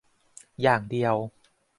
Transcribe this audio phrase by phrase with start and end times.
[0.61, 1.15] อย่างเดียว